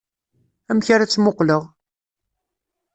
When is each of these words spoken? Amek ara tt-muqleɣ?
Amek 0.69 0.87
ara 0.93 1.07
tt-muqleɣ? 1.09 1.63